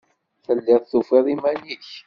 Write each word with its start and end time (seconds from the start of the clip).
Telliḍ 0.45 0.81
tufiḍ 0.85 1.25
iman-nnek. 1.33 1.87